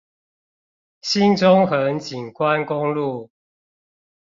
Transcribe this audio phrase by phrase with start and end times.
[1.03, 3.29] 新中橫景觀公路